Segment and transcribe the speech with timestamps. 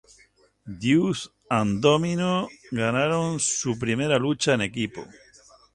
[0.85, 1.25] Deuce
[1.57, 2.31] 'n Domino
[2.71, 5.05] ganaron su primera lucha en equipo.